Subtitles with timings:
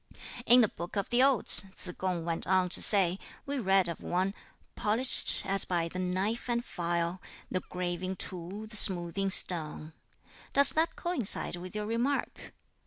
[0.47, 4.01] "In the 'Book of the Odes,'" Tsz kung went on to say, "we read of
[4.01, 4.33] one
[4.75, 9.93] Polished, as by the knife and file, The graving tool, the smoothing stone.
[10.53, 12.51] Does that coincide with your remark?"